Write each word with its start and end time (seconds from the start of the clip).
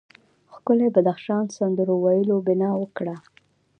ښکلي 0.53 0.87
بدخشان 0.95 1.45
سندرو 1.57 1.95
ویلو 2.03 2.37
بنا 2.47 2.69
وکړه. 2.81 3.15